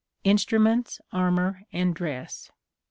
[0.23, 2.49] Instruments, armor, and dress.